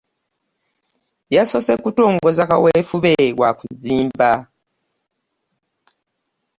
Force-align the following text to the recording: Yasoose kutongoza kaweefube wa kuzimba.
Yasoose 1.35 1.73
kutongoza 1.83 2.43
kaweefube 2.49 3.13
wa 3.39 3.49
kuzimba. 3.59 4.31